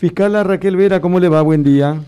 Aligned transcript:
Fiscala 0.00 0.42
Raquel 0.42 0.76
Vera, 0.76 0.98
¿cómo 1.02 1.20
le 1.20 1.28
va? 1.28 1.42
Buen 1.42 1.62
día. 1.62 2.00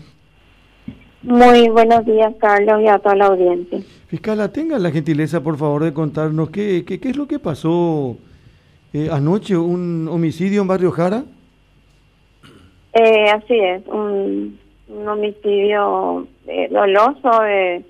Muy 1.21 1.69
buenos 1.69 2.03
días, 2.07 2.33
Carlos, 2.39 2.81
y 2.81 2.87
a 2.87 2.97
toda 2.97 3.15
la 3.15 3.27
audiencia. 3.27 3.81
Fiscala, 4.07 4.51
tenga 4.51 4.79
la 4.79 4.89
gentileza, 4.89 5.43
por 5.43 5.57
favor, 5.57 5.83
de 5.83 5.93
contarnos 5.93 6.49
qué, 6.49 6.83
qué, 6.87 6.99
qué 6.99 7.09
es 7.09 7.15
lo 7.15 7.27
que 7.27 7.37
pasó 7.37 8.17
eh, 8.93 9.09
anoche, 9.11 9.55
un 9.55 10.07
homicidio 10.09 10.63
en 10.63 10.67
Barrio 10.69 10.89
Jara. 10.89 11.23
Eh, 12.93 13.29
así 13.29 13.59
es, 13.59 13.85
un, 13.85 14.57
un 14.87 15.07
homicidio 15.07 16.25
eh, 16.47 16.69
doloso 16.71 17.43
de, 17.43 17.85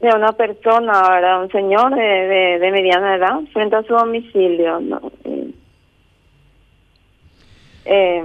de 0.00 0.08
una 0.14 0.32
persona, 0.32 1.00
¿verdad? 1.08 1.44
un 1.44 1.50
señor 1.50 1.94
de, 1.94 2.02
de, 2.02 2.58
de 2.58 2.72
mediana 2.72 3.16
edad, 3.16 3.40
frente 3.54 3.74
a 3.74 3.82
su 3.84 3.94
domicilio. 3.94 4.80
¿no? 4.80 5.00
Eh, 7.90 8.22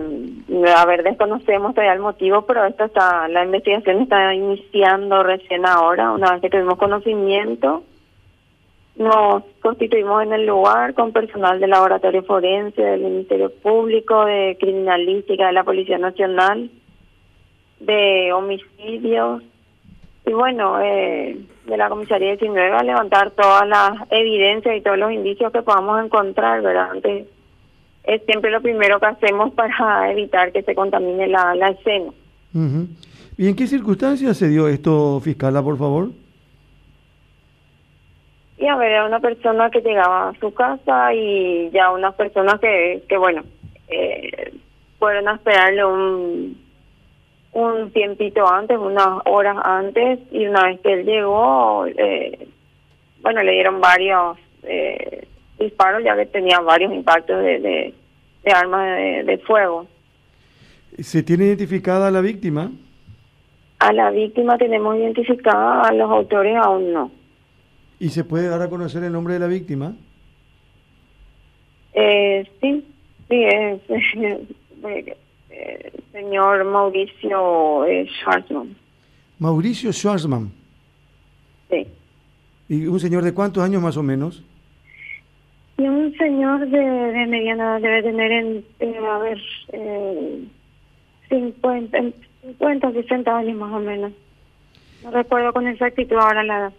a 0.75 0.86
ver, 0.86 1.04
desconocemos 1.04 1.73
todavía 1.73 1.93
el 1.93 2.02
motivo, 2.02 2.41
pero 2.41 2.66
esto 2.66 2.84
está, 2.84 3.30
la 3.30 3.45
investigación 3.45 4.02
está 4.02 4.34
iniciando 4.34 5.23
recién 5.23 5.66
ahora, 5.66 6.12
una 6.12 6.34
vez 6.34 6.41
que 6.41 6.49
tuvimos 6.49 6.77
conocimiento. 6.77 7.81
Nos 8.98 9.44
constituimos 9.62 10.21
en 10.21 10.34
el 10.34 10.45
lugar 10.45 10.94
con 10.95 11.13
personal 11.13 11.62
del 11.62 11.70
laboratorio 11.70 12.23
forense, 12.23 12.81
del 12.81 13.04
Ministerio 13.04 13.54
Público, 13.54 14.26
de 14.26 14.57
Criminalística, 14.59 15.48
de 15.48 15.54
la 15.54 15.63
Policía 15.63 15.98
Nacional, 15.98 16.70
de 17.80 18.34
homicidios, 18.34 19.43
y 20.26 20.34
bueno, 20.34 20.82
eh, 20.82 21.38
de 21.66 21.77
la 21.77 21.88
Comisaría 21.88 22.32
19 22.32 22.70
a 22.70 22.84
levantar 22.84 23.32
todas 23.32 23.66
las 23.66 23.93
evidencias 24.09 24.76
y 24.76 24.82
todos 24.82 24.98
los 24.98 25.13
indicios 25.13 25.54
que 25.54 25.62
podamos 25.62 26.04
encontrar, 26.04 26.62
¿verdad? 26.62 26.91
Antes, 26.91 27.27
es 28.03 28.21
siempre 28.25 28.52
lo 28.52 28.62
primero 28.62 28.99
que 28.99 29.05
hacemos 29.05 29.53
para 29.53 30.12
evitar 30.12 30.52
que 30.52 30.63
se 30.63 30.75
contamine 30.75 31.27
la, 31.27 31.55
la 31.55 31.70
escena. 31.70 32.12
¿Y 33.38 33.48
en 33.48 33.55
qué 33.55 33.66
circunstancias 33.67 34.38
se 34.38 34.49
dio 34.49 34.68
esto, 34.68 35.20
fiscala, 35.20 35.62
por 35.63 35.77
favor? 35.77 36.09
Y 38.57 38.68
a 38.68 38.76
ver, 38.76 38.91
era 38.91 39.05
una 39.05 39.20
persona 39.20 39.70
que 39.70 39.81
llegaba 39.81 40.29
a 40.29 40.40
su 40.40 40.54
casa 40.54 41.13
y 41.13 41.70
ya 41.71 41.91
unas 41.91 42.13
personas 42.15 42.59
que, 42.59 43.04
que 43.09 43.18
bueno, 43.18 43.43
eh, 43.87 44.54
fueron 44.99 45.27
a 45.27 45.35
esperarle 45.35 45.84
un, 45.84 46.63
un 47.54 47.91
tiempito 47.91 48.48
antes, 48.48 48.77
unas 48.77 49.20
horas 49.26 49.57
antes, 49.63 50.20
y 50.31 50.46
una 50.46 50.65
vez 50.65 50.79
que 50.81 50.93
él 50.93 51.05
llegó, 51.05 51.85
eh, 51.87 52.48
bueno, 53.21 53.41
le 53.43 53.51
dieron 53.51 53.81
varios 53.81 54.37
eh, 54.63 55.27
disparos, 55.63 56.03
ya 56.03 56.15
que 56.15 56.25
tenía 56.25 56.59
varios 56.59 56.93
impactos 56.93 57.39
de, 57.39 57.59
de, 57.59 57.93
de 58.43 58.51
armas 58.51 58.97
de, 58.97 59.23
de 59.23 59.37
fuego. 59.39 59.87
¿Se 60.99 61.23
tiene 61.23 61.45
identificada 61.45 62.07
a 62.07 62.11
la 62.11 62.21
víctima? 62.21 62.71
A 63.79 63.91
la 63.91 64.11
víctima 64.11 64.57
tenemos 64.57 64.95
identificada, 64.97 65.81
a 65.81 65.94
los 65.94 66.09
autores 66.09 66.56
aún 66.57 66.94
no. 66.94 67.11
¿Y 68.00 68.09
se 68.09 68.23
puede 68.23 68.47
dar 68.47 68.61
a 68.61 68.69
conocer 68.69 69.03
el 69.03 69.11
nombre 69.11 69.34
de 69.34 69.39
la 69.39 69.47
víctima? 69.47 69.95
Eh, 71.94 72.50
sí, 72.61 72.85
sí, 73.29 73.44
es 73.44 73.81
eh, 73.89 75.17
eh, 75.50 75.91
señor 76.11 76.63
Mauricio 76.63 77.85
eh, 77.85 78.07
Schwarzman. 78.19 78.75
Mauricio 79.39 79.91
Schwarzman. 79.91 80.51
Sí. 81.69 81.88
¿Y 82.69 82.88
un 82.88 83.00
señor 83.00 83.23
de 83.23 83.34
cuántos 83.34 83.63
años 83.63 83.81
más 83.81 83.97
o 83.97 84.03
menos? 84.03 84.44
Y 85.78 85.84
un 85.88 86.16
señor 86.18 86.68
de, 86.69 86.78
de 86.79 87.25
mediana 87.28 87.78
edad 87.78 87.81
debe 87.81 88.03
tener, 88.03 88.31
en, 88.31 88.66
eh, 88.79 88.97
a 88.97 89.18
ver, 89.18 89.40
eh, 89.74 90.44
50, 91.30 91.97
en 91.97 92.13
50, 92.44 92.91
60 92.91 93.38
años 93.38 93.57
más 93.57 93.74
o 93.74 93.80
menos. 93.80 94.12
No 95.03 95.12
recuerdo 95.12 95.52
con 95.52 95.68
exactitud 95.68 96.16
ahora 96.18 96.44
la 96.44 96.57
edad. 96.59 96.74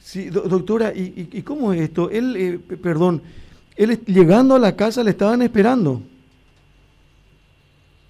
Sí, 0.00 0.28
do- 0.30 0.42
doctora, 0.42 0.92
¿y, 0.94 1.28
y, 1.32 1.42
cómo 1.42 1.72
es 1.72 1.80
esto? 1.80 2.10
Él, 2.10 2.36
eh, 2.36 2.76
perdón, 2.76 3.22
él 3.76 3.98
llegando 4.04 4.56
a 4.56 4.58
la 4.58 4.76
casa 4.76 5.02
le 5.04 5.10
estaban 5.10 5.40
esperando. 5.40 6.02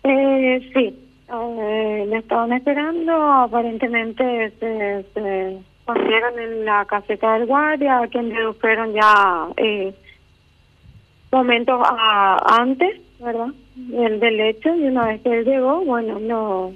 Eh, 0.02 0.70
sí, 0.74 0.98
eh, 1.32 2.06
le 2.08 2.16
estaban 2.18 2.52
esperando, 2.52 3.12
aparentemente 3.12 4.52
se, 4.58 5.04
se 5.14 5.58
escondieron 5.86 6.38
en 6.38 6.64
la 6.64 6.84
caseta 6.86 7.34
del 7.34 7.46
guardia, 7.46 8.00
a 8.00 8.08
quien 8.08 8.30
redujeron 8.34 8.92
ya 8.94 9.48
eh, 9.58 9.94
momentos 11.30 11.80
a- 11.84 12.60
antes, 12.60 13.00
¿verdad? 13.20 13.48
Del, 13.76 14.18
del 14.20 14.40
hecho, 14.40 14.74
y 14.74 14.84
una 14.84 15.06
vez 15.06 15.20
que 15.22 15.38
él 15.40 15.44
llegó, 15.44 15.84
bueno, 15.84 16.18
no, 16.20 16.72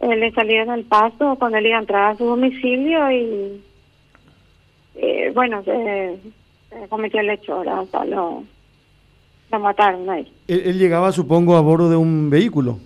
eh, 0.00 0.16
le 0.16 0.30
salieron 0.32 0.70
al 0.70 0.84
paso 0.84 1.36
cuando 1.38 1.58
él 1.58 1.66
iba 1.66 1.78
a 1.78 1.80
entrar 1.80 2.10
a 2.12 2.16
su 2.16 2.24
domicilio 2.24 3.10
y, 3.10 3.62
eh, 4.96 5.32
bueno, 5.34 5.62
se, 5.64 6.18
se 6.70 6.88
cometió 6.88 7.20
el 7.20 7.30
hecho, 7.30 7.58
¿verdad? 7.60 7.80
O 7.80 7.86
sea, 7.86 8.04
lo, 8.04 8.44
lo 9.50 9.58
mataron 9.58 10.08
ahí. 10.08 10.30
Él, 10.46 10.62
él 10.66 10.78
llegaba, 10.78 11.10
supongo, 11.10 11.56
a 11.56 11.60
bordo 11.62 11.90
de 11.90 11.96
un 11.96 12.30
vehículo. 12.30 12.78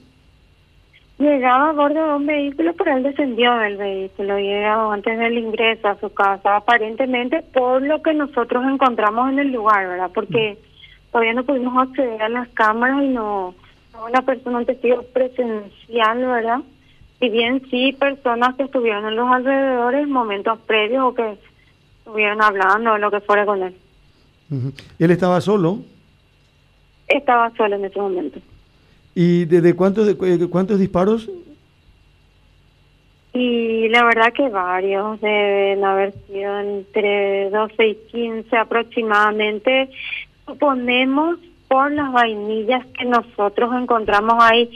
Llegaba 1.18 1.70
a 1.70 1.72
bordo 1.72 1.94
de 1.94 2.14
un 2.16 2.26
vehículo, 2.26 2.74
pero 2.74 2.94
él 2.94 3.02
descendió 3.02 3.54
del 3.56 3.78
vehículo 3.78 4.38
y 4.38 4.48
era 4.48 4.92
antes 4.92 5.18
del 5.18 5.38
ingreso 5.38 5.88
a 5.88 5.98
su 5.98 6.12
casa, 6.12 6.56
aparentemente 6.56 7.42
por 7.54 7.80
lo 7.80 8.02
que 8.02 8.12
nosotros 8.12 8.62
encontramos 8.70 9.30
en 9.30 9.38
el 9.38 9.50
lugar, 9.50 9.88
¿verdad? 9.88 10.10
Porque 10.12 10.58
todavía 11.10 11.32
no 11.32 11.44
pudimos 11.44 11.88
acceder 11.88 12.20
a 12.20 12.28
las 12.28 12.48
cámaras 12.48 13.02
y 13.02 13.08
no, 13.08 13.54
no 13.94 14.06
una 14.06 14.20
persona, 14.22 14.58
un 14.58 14.66
testigo 14.66 15.02
presencial, 15.14 16.18
¿verdad? 16.18 16.60
Si 17.18 17.30
bien 17.30 17.62
sí 17.70 17.94
personas 17.98 18.54
que 18.56 18.64
estuvieron 18.64 19.06
en 19.06 19.16
los 19.16 19.30
alrededores 19.30 20.06
momentos 20.06 20.58
previos 20.66 21.02
o 21.02 21.14
que 21.14 21.38
estuvieron 22.00 22.42
hablando 22.42 22.92
o 22.92 22.98
lo 22.98 23.10
que 23.10 23.20
fuera 23.20 23.46
con 23.46 23.62
él. 23.62 23.74
Él 24.98 25.10
estaba 25.10 25.40
solo. 25.40 25.78
Estaba 27.08 27.50
solo 27.56 27.76
en 27.76 27.86
ese 27.86 27.98
momento. 27.98 28.38
¿Y 29.18 29.46
desde 29.46 29.74
cuántos, 29.74 30.06
de, 30.06 30.14
cu- 30.14 30.50
cuántos 30.50 30.78
disparos? 30.78 31.26
Y 33.32 33.88
la 33.88 34.04
verdad 34.04 34.30
que 34.34 34.46
varios 34.50 35.18
deben 35.22 35.82
haber 35.84 36.12
sido 36.26 36.60
entre 36.60 37.48
12 37.48 37.86
y 37.88 37.94
15 38.12 38.56
aproximadamente. 38.58 39.88
Suponemos 40.44 41.38
por 41.66 41.90
las 41.92 42.12
vainillas 42.12 42.84
que 42.98 43.06
nosotros 43.06 43.70
encontramos 43.80 44.34
ahí. 44.38 44.70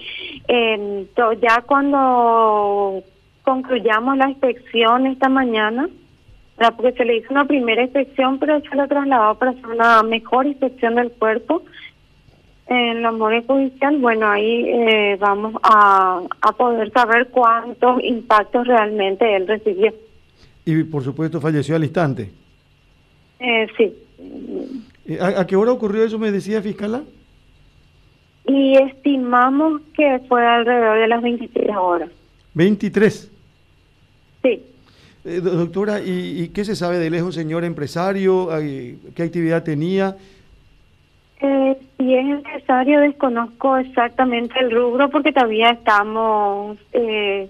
Eh, 0.49 1.07
ya 1.43 1.63
cuando 1.67 3.03
concluyamos 3.43 4.17
la 4.17 4.31
inspección 4.31 5.07
esta 5.07 5.29
mañana, 5.29 5.87
porque 6.77 6.93
se 6.93 7.05
le 7.05 7.17
hizo 7.19 7.29
una 7.33 7.45
primera 7.45 7.83
inspección, 7.83 8.39
pero 8.39 8.59
se 8.63 8.75
lo 8.75 8.89
trasladó 8.89 9.35
para 9.35 9.51
hacer 9.51 9.67
una 9.67 10.03
mejor 10.03 10.47
inspección 10.47 10.95
del 10.95 11.11
cuerpo 11.13 11.63
en 12.71 13.03
la 13.03 13.11
memoria 13.11 13.43
judicial, 13.47 13.99
bueno, 13.99 14.29
ahí 14.31 14.65
eh, 14.67 15.17
vamos 15.21 15.55
a, 15.63 16.23
a 16.41 16.53
poder 16.53 16.93
saber 16.93 17.29
cuántos 17.29 18.03
impactos 18.05 18.67
realmente 18.67 19.37
él 19.37 19.47
recibió. 19.49 19.93
Y 20.65 20.85
por 20.85 21.03
supuesto 21.03 21.41
falleció 21.41 21.75
al 21.75 21.83
instante. 21.85 22.31
Eh, 23.41 23.67
sí. 23.77 23.93
Eh, 25.07 25.19
¿A, 25.21 25.41
a 25.41 25.47
qué 25.47 25.57
hora 25.57 25.73
ocurrió 25.73 26.05
eso, 26.05 26.19
me 26.19 26.31
decía 26.31 26.63
fiscala? 26.63 27.03
Y 28.47 28.77
estimamos 28.77 29.83
que 29.95 30.21
fue 30.29 30.47
alrededor 30.47 30.99
de 30.99 31.09
las 31.09 31.23
23 31.23 31.77
horas. 31.77 32.11
23. 32.55 33.31
Sí. 34.43 34.63
Eh, 35.25 35.41
do- 35.43 35.51
doctora, 35.57 36.01
¿y, 36.01 36.43
y 36.43 36.49
qué 36.49 36.65
se 36.65 36.77
sabe 36.77 36.99
de 36.99 37.09
él? 37.09 37.15
¿Es 37.15 37.23
un 37.23 37.33
señor 37.33 37.65
empresario? 37.65 38.49
¿Qué 39.15 39.23
actividad 39.23 39.63
tenía? 39.65 40.17
Eh, 41.43 41.77
si 41.97 42.15
es 42.15 42.27
necesario, 42.27 43.01
desconozco 43.01 43.79
exactamente 43.79 44.59
el 44.61 44.71
rubro 44.71 45.09
porque 45.09 45.33
todavía 45.33 45.71
estamos 45.71 46.77
eh, 46.93 47.49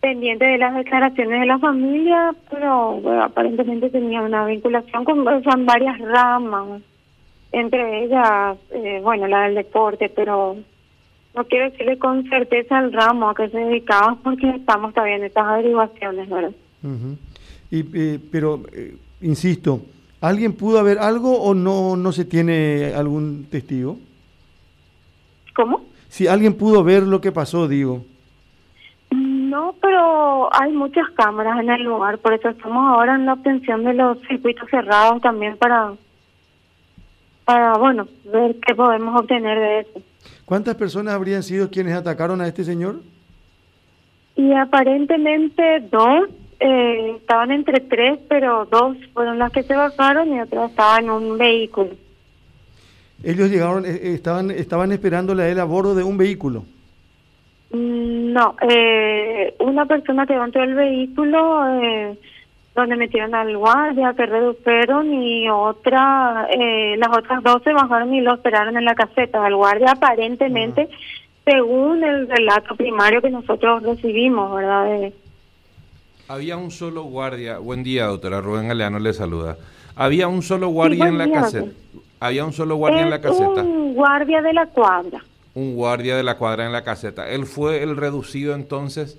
pendientes 0.00 0.48
de 0.48 0.58
las 0.58 0.74
declaraciones 0.76 1.40
de 1.40 1.46
la 1.46 1.58
familia, 1.58 2.34
pero 2.50 3.02
aparentemente 3.22 3.90
tenía 3.90 4.22
una 4.22 4.46
vinculación 4.46 5.04
con 5.04 5.26
o 5.26 5.42
sea, 5.42 5.56
varias 5.56 5.98
ramas, 5.98 6.82
entre 7.50 8.04
ellas, 8.04 8.56
eh, 8.70 9.00
bueno, 9.02 9.26
la 9.26 9.42
del 9.42 9.56
deporte, 9.56 10.08
pero 10.08 10.56
no 11.34 11.44
quiero 11.46 11.70
decirle 11.70 11.98
con 11.98 12.28
certeza 12.28 12.78
el 12.78 12.92
ramo 12.92 13.30
a 13.30 13.34
que 13.34 13.48
se 13.48 13.58
dedicaba 13.58 14.16
porque 14.22 14.48
estamos 14.50 14.94
todavía 14.94 15.16
en 15.16 15.24
estas 15.24 15.46
averiguaciones, 15.46 16.28
¿verdad? 16.28 16.52
Ujú. 16.82 17.16
y, 17.72 17.80
eh, 17.92 18.20
pero, 18.30 18.62
eh, 18.72 18.94
insisto, 19.20 19.80
¿alguien 20.20 20.52
pudo 20.54 20.78
haber 20.78 20.98
algo 20.98 21.40
o 21.40 21.54
no, 21.54 21.96
no 21.96 22.12
se 22.12 22.24
tiene 22.24 22.92
algún 22.94 23.46
testigo? 23.50 23.98
¿Cómo? 25.54 25.82
Si 26.08 26.26
alguien 26.26 26.54
pudo 26.54 26.84
ver 26.84 27.02
lo 27.02 27.20
que 27.20 27.32
pasó, 27.32 27.68
digo. 27.68 28.04
No, 29.10 29.74
pero 29.80 30.54
hay 30.54 30.72
muchas 30.72 31.08
cámaras 31.16 31.58
en 31.60 31.70
el 31.70 31.82
lugar, 31.82 32.18
por 32.18 32.34
eso 32.34 32.50
estamos 32.50 32.90
ahora 32.90 33.14
en 33.14 33.26
la 33.26 33.32
obtención 33.32 33.84
de 33.84 33.94
los 33.94 34.18
circuitos 34.28 34.68
cerrados 34.70 35.20
también 35.22 35.56
para, 35.56 35.94
para 37.44 37.78
bueno, 37.78 38.06
ver 38.30 38.56
qué 38.66 38.74
podemos 38.74 39.18
obtener 39.20 39.58
de 39.58 39.80
eso. 39.80 40.02
¿Cuántas 40.44 40.76
personas 40.76 41.14
habrían 41.14 41.42
sido 41.42 41.70
quienes 41.70 41.94
atacaron 41.94 42.40
a 42.40 42.46
este 42.46 42.64
señor? 42.64 43.00
Y 44.36 44.52
aparentemente 44.52 45.80
dos, 45.90 46.28
eh, 46.60 47.14
estaban 47.16 47.50
entre 47.52 47.80
tres, 47.80 48.18
pero 48.28 48.64
dos 48.66 48.96
fueron 49.14 49.38
las 49.38 49.52
que 49.52 49.62
se 49.62 49.74
bajaron 49.76 50.32
y 50.32 50.40
otra 50.40 50.66
estaba 50.66 50.98
en 50.98 51.10
un 51.10 51.38
vehículo. 51.38 51.90
Ellos 53.22 53.50
llegaron, 53.50 53.84
eh, 53.84 53.90
eh, 53.90 54.14
estaban, 54.14 54.50
estaban 54.50 54.92
esperándole 54.92 55.42
a 55.44 55.48
él 55.48 55.58
a 55.60 55.64
bordo 55.64 55.94
de 55.94 56.04
un 56.04 56.16
vehículo. 56.16 56.64
Mm, 57.70 58.32
No, 58.32 58.54
eh, 58.68 59.54
una 59.60 59.86
persona 59.86 60.26
que 60.26 60.34
dentro 60.38 60.60
del 60.60 60.74
vehículo, 60.74 61.82
eh, 61.82 62.16
donde 62.74 62.96
metieron 62.96 63.34
al 63.34 63.56
guardia, 63.56 64.14
que 64.16 64.26
redujeron, 64.26 65.12
y 65.12 65.48
otra, 65.48 66.46
eh, 66.50 66.96
las 66.98 67.16
otras 67.16 67.42
dos 67.42 67.60
se 67.64 67.72
bajaron 67.72 68.14
y 68.14 68.20
lo 68.20 68.34
esperaron 68.34 68.76
en 68.76 68.84
la 68.84 68.94
caseta. 68.94 69.44
El 69.48 69.56
guardia 69.56 69.92
aparentemente, 69.92 70.88
según 71.44 72.04
el 72.04 72.28
relato 72.28 72.76
primario 72.76 73.20
que 73.20 73.30
nosotros 73.30 73.82
recibimos, 73.82 74.54
¿verdad? 74.54 74.84
De- 74.84 75.12
Había 76.28 76.58
un 76.58 76.70
solo 76.70 77.04
guardia. 77.04 77.56
Buen 77.56 77.82
día, 77.82 78.04
doctora 78.04 78.42
Rubén 78.42 78.68
Galeano 78.68 78.98
le 78.98 79.14
saluda. 79.14 79.56
Había 79.96 80.28
un 80.28 80.42
solo 80.42 80.68
guardia 80.68 81.08
en 81.08 81.16
la 81.16 81.24
día, 81.24 81.40
caseta. 81.40 81.70
Había 82.20 82.44
un 82.44 82.52
solo 82.52 82.76
guardia 82.76 83.00
en 83.00 83.10
la 83.10 83.20
caseta. 83.20 83.62
un 83.62 83.94
guardia 83.94 84.42
de 84.42 84.52
la 84.52 84.66
cuadra. 84.66 85.24
Un 85.54 85.74
guardia 85.74 86.16
de 86.16 86.22
la 86.22 86.36
cuadra 86.36 86.66
en 86.66 86.72
la 86.72 86.84
caseta. 86.84 87.30
Él 87.30 87.46
fue 87.46 87.82
el 87.82 87.96
reducido 87.96 88.54
entonces 88.54 89.16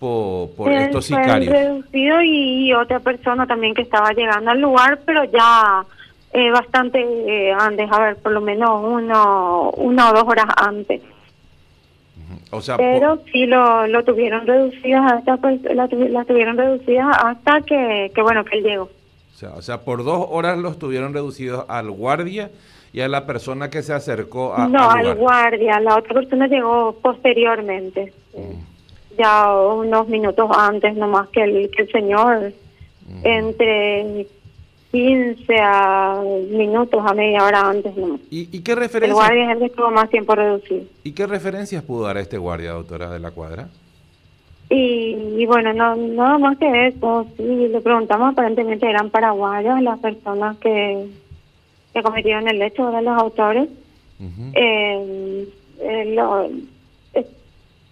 por, 0.00 0.50
por 0.50 0.72
Él 0.72 0.82
estos 0.82 1.06
fue 1.06 1.16
sicarios. 1.16 1.52
reducido 1.52 2.22
y, 2.22 2.74
otra 2.74 2.98
persona 2.98 3.46
también 3.46 3.72
que 3.72 3.82
estaba 3.82 4.10
llegando 4.12 4.50
al 4.50 4.60
lugar, 4.60 4.98
pero 5.06 5.22
ya 5.24 5.84
eh, 6.32 6.50
bastante 6.50 7.00
eh, 7.00 7.52
antes, 7.52 7.88
a 7.90 8.00
ver, 8.00 8.16
por 8.16 8.32
lo 8.32 8.40
menos 8.40 8.82
uno, 8.82 9.70
una 9.76 10.10
o 10.10 10.12
dos 10.12 10.24
horas 10.24 10.46
antes. 10.56 11.02
O 12.50 12.60
sea, 12.62 12.76
por- 12.76 12.86
Pero 12.86 13.18
sí 13.32 13.46
lo, 13.46 13.86
lo 13.86 14.04
tuvieron 14.04 14.46
reducidas, 14.46 15.12
hasta, 15.12 15.36
pues, 15.36 15.60
la, 15.74 15.86
tuvi- 15.88 16.08
la 16.08 16.24
tuvieron 16.24 16.56
reducidas 16.56 17.06
hasta 17.22 17.60
que, 17.62 18.10
que, 18.14 18.22
bueno, 18.22 18.44
que 18.44 18.58
él 18.58 18.64
llegó. 18.64 18.84
o 18.84 19.36
sea, 19.38 19.50
o 19.50 19.62
sea, 19.62 19.80
por 19.82 20.02
dos 20.04 20.26
horas 20.30 20.56
los 20.58 20.78
tuvieron 20.78 21.12
reducidos 21.12 21.64
al 21.68 21.90
guardia 21.90 22.50
y 22.92 23.00
a 23.02 23.08
la 23.08 23.26
persona 23.26 23.68
que 23.68 23.82
se 23.82 23.92
acercó 23.92 24.54
a, 24.56 24.66
no, 24.66 24.90
al 24.90 25.14
guardia, 25.16 25.78
la 25.78 25.96
otra 25.98 26.14
persona 26.14 26.46
llegó 26.46 26.96
posteriormente, 27.02 28.12
ya 29.18 29.52
unos 29.54 30.08
minutos 30.08 30.48
antes 30.56 30.96
nomás 30.96 31.28
que 31.28 31.42
el, 31.42 31.70
que 31.70 31.82
el 31.82 31.92
señor, 31.92 32.52
entre 33.24 34.26
15 34.90 35.54
a 35.60 36.22
minutos 36.50 37.02
a 37.04 37.12
media 37.14 37.44
hora 37.44 37.60
antes 37.68 37.94
nomás. 37.96 38.20
¿Y, 38.30 38.48
y 38.56 38.60
qué 38.62 38.72
El 38.72 38.78
referencias 38.78 39.14
guardia 39.16 39.44
es 39.44 39.50
el 39.52 39.58
que 39.58 39.64
estuvo 39.66 39.90
más 39.90 40.08
tiempo 40.10 40.34
reducido. 40.34 40.84
y 41.04 41.12
qué 41.12 41.26
referencias 41.26 41.82
pudo 41.82 42.04
dar 42.04 42.16
este 42.16 42.38
guardia, 42.38 42.72
doctora 42.72 43.10
de 43.10 43.18
la 43.18 43.30
cuadra? 43.30 43.68
Y, 44.70 45.16
y 45.38 45.46
bueno, 45.46 45.72
no, 45.72 45.96
nada 45.96 46.38
más 46.38 46.58
que 46.58 46.88
eso, 46.88 47.26
sí, 47.36 47.42
le 47.42 47.80
preguntamos, 47.80 48.32
aparentemente 48.32 48.88
eran 48.88 49.08
paraguayos 49.10 49.80
las 49.82 49.98
personas 49.98 50.58
que, 50.58 51.06
que 51.94 52.02
cometieron 52.02 52.48
el 52.48 52.60
hecho, 52.60 52.88
eran 52.88 53.04
los 53.06 53.18
autores. 53.18 53.68
Ujú. 54.20 54.50
Eh, 54.54 55.48
eh, 55.80 56.12
lo- 56.14 56.50
eh, 57.14 57.26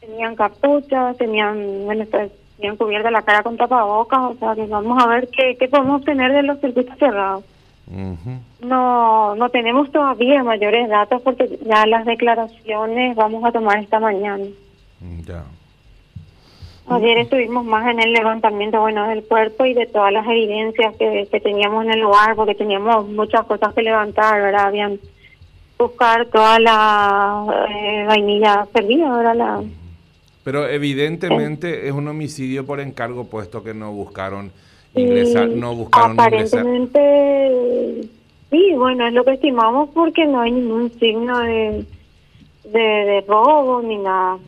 tenían 0.01 0.35
capuchas, 0.37 1.17
tenían, 1.17 1.85
bueno, 1.87 2.03
tenían 2.56 2.76
cubierta 2.76 3.11
la 3.11 3.23
cara 3.23 3.43
con 3.43 3.56
tapabocas, 3.56 4.20
o 4.20 4.35
sea, 4.38 4.55
que 4.55 4.67
vamos 4.67 5.03
a 5.03 5.06
ver 5.06 5.29
qué, 5.29 5.56
qué 5.58 5.69
podemos 5.69 6.00
obtener 6.00 6.32
de 6.32 6.43
los 6.43 6.61
circuitos 6.61 6.99
cerrados. 6.99 7.44
No, 8.61 9.37
no 9.37 9.49
tenemos 9.50 9.91
todavía 9.93 10.43
mayores 10.43 10.88
datos 10.88 11.23
porque 11.23 11.58
ya 11.64 11.87
las 11.87 12.05
declaraciones 12.05 13.14
vamos 13.14 13.44
a 13.44 13.53
tomar 13.53 13.79
esta 13.79 14.00
mañana. 14.00 14.44
Ya. 15.25 15.44
Ayer 16.88 17.19
estuvimos 17.19 17.64
más 17.64 17.87
en 17.88 18.00
el 18.00 18.12
levantamiento 18.12 18.81
bueno 18.81 19.09
del 19.09 19.25
cuerpo 19.25 19.64
y 19.64 19.75
de 19.75 19.87
todas 19.87 20.12
las 20.12 20.26
evidencias 20.26 20.97
que, 20.97 21.29
que 21.31 21.41
teníamos 21.41 21.85
en 21.85 21.93
el 21.93 22.00
lugar, 22.00 22.35
porque 22.37 22.55
teníamos 22.55 23.09
muchas 23.09 23.44
cosas 23.44 23.75
que 23.75 23.82
levantar, 23.82 24.41
¿verdad? 24.41 24.67
Habían 24.67 24.99
buscar 25.79 26.26
toda 26.26 26.59
la 26.59 27.44
eh, 27.70 28.05
vainilla 28.06 28.67
perdida, 28.73 29.14
¿verdad? 29.17 29.35
La, 29.35 29.62
Pero 30.47 30.69
evidentemente 30.69 31.89
es 31.89 31.93
un 31.93 32.07
homicidio 32.07 32.65
por 32.65 32.79
encargo, 32.79 33.25
puesto 33.25 33.65
que 33.65 33.75
no 33.75 33.91
buscaron 33.91 34.53
ingresar, 34.95 35.49
no 35.49 35.75
buscaron 35.75 36.13
ingresar. 36.13 36.61
aparentemente, 36.61 38.09
sí, 38.53 38.73
bueno, 38.77 39.09
es 39.09 39.13
lo 39.13 39.25
que 39.25 39.33
estimamos 39.33 39.91
porque 39.93 40.25
no 40.25 40.41
hay 40.43 40.53
ningún 40.53 40.93
signo 41.01 41.41
de, 41.41 41.85
de, 42.73 42.79
de 42.79 43.25
robo 43.27 43.83
ni 43.83 43.97
nada. 43.99 44.39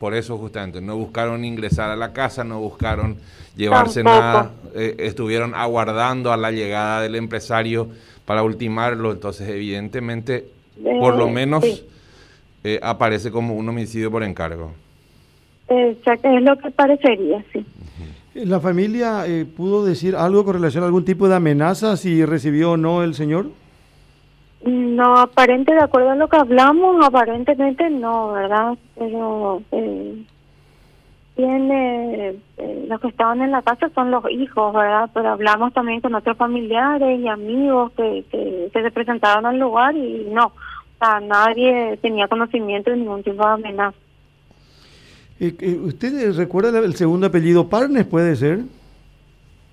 Por 0.00 0.12
eso 0.14 0.36
justamente, 0.38 0.80
no 0.80 0.96
buscaron 0.96 1.44
ingresar 1.44 1.88
a 1.90 1.94
la 1.94 2.12
casa, 2.12 2.42
no 2.42 2.58
buscaron 2.58 3.16
llevarse 3.56 4.02
Tampoco. 4.02 4.24
nada, 4.26 4.50
eh, 4.74 4.96
estuvieron 4.98 5.54
aguardando 5.54 6.32
a 6.32 6.36
la 6.36 6.50
llegada 6.50 7.00
del 7.00 7.14
empresario 7.14 7.86
para 8.26 8.42
ultimarlo, 8.42 9.12
entonces 9.12 9.48
evidentemente, 9.48 10.46
por 10.82 11.14
lo 11.14 11.28
Eh, 11.28 11.32
menos, 11.32 11.62
sí. 11.62 11.86
eh, 12.64 12.80
aparece 12.82 13.30
como 13.30 13.54
un 13.54 13.68
homicidio 13.68 14.10
por 14.10 14.24
encargo. 14.24 14.72
Exacto, 15.68 16.28
es 16.28 16.42
lo 16.42 16.56
que 16.58 16.70
parecería, 16.70 17.44
sí. 17.52 17.64
¿La 18.34 18.60
familia 18.60 19.26
eh, 19.26 19.44
pudo 19.44 19.84
decir 19.84 20.16
algo 20.16 20.44
con 20.44 20.54
relación 20.54 20.82
a 20.82 20.86
algún 20.86 21.04
tipo 21.04 21.28
de 21.28 21.36
amenaza, 21.36 21.96
si 21.96 22.24
recibió 22.24 22.72
o 22.72 22.76
no 22.76 23.02
el 23.02 23.14
señor? 23.14 23.46
No, 24.64 25.18
aparente, 25.18 25.74
de 25.74 25.82
acuerdo 25.82 26.10
a 26.10 26.14
lo 26.14 26.28
que 26.28 26.36
hablamos, 26.36 27.04
aparentemente 27.04 27.90
no, 27.90 28.32
¿verdad? 28.32 28.78
Pero 28.96 29.62
eh, 29.72 30.24
tiene, 31.36 32.28
eh, 32.56 32.86
los 32.88 33.00
que 33.00 33.08
estaban 33.08 33.42
en 33.42 33.50
la 33.50 33.60
casa 33.62 33.90
son 33.94 34.10
los 34.10 34.24
hijos, 34.30 34.72
¿verdad? 34.72 35.10
Pero 35.12 35.30
hablamos 35.30 35.72
también 35.74 36.00
con 36.00 36.14
otros 36.14 36.36
familiares 36.36 37.20
y 37.20 37.28
amigos 37.28 37.92
que, 37.92 38.24
que, 38.30 38.70
que 38.72 38.82
se 38.82 38.90
presentaron 38.92 39.44
al 39.46 39.58
lugar 39.58 39.96
y 39.96 40.28
no, 40.30 40.46
o 40.46 40.52
sea, 40.98 41.20
nadie 41.20 41.98
tenía 42.00 42.28
conocimiento 42.28 42.90
de 42.90 42.98
ningún 42.98 43.22
tipo 43.22 43.44
de 43.44 43.52
amenaza. 43.52 43.96
Eh, 45.44 45.80
¿Usted 45.82 46.36
recuerda 46.36 46.78
el 46.78 46.94
segundo 46.94 47.26
apellido? 47.26 47.68
¿Parnes 47.68 48.04
puede 48.06 48.36
ser? 48.36 48.60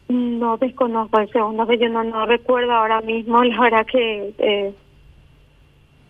No 0.07 0.57
desconozco 0.57 1.19
el 1.19 1.29
segundo, 1.31 1.67
que 1.67 1.77
yo 1.77 1.87
no, 1.89 2.03
no 2.03 2.25
recuerdo 2.25 2.71
ahora 2.71 3.01
mismo, 3.01 3.43
la 3.43 3.61
verdad 3.61 3.85
que 3.85 4.33
eh, 4.39 4.73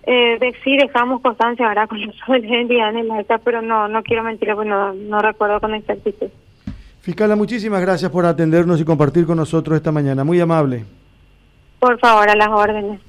eh, 0.03 0.37
de, 0.39 0.55
sí 0.63 0.77
dejamos 0.77 1.21
constancia 1.21 1.67
ahora 1.67 1.87
con 1.87 1.99
los 1.99 2.15
de 2.29 2.47
identidad 2.47 2.91
en 2.91 2.99
el 2.99 3.11
acta, 3.11 3.37
pero 3.39 3.61
no 3.61 3.89
no 3.89 4.01
quiero 4.01 4.23
mentir, 4.23 4.55
pues 4.55 4.65
no, 4.65 4.93
no 4.93 5.21
recuerdo 5.21 5.59
con 5.59 5.75
exactitud. 5.75 6.29
Fiscala, 7.01 7.35
muchísimas 7.35 7.81
gracias 7.81 8.09
por 8.09 8.25
atendernos 8.25 8.79
y 8.79 8.85
compartir 8.85 9.25
con 9.25 9.35
nosotros 9.35 9.75
esta 9.75 9.91
mañana. 9.91 10.23
Muy 10.23 10.39
amable. 10.39 10.85
Por 11.79 11.99
favor, 11.99 12.29
a 12.29 12.35
las 12.35 12.47
órdenes. 12.47 13.01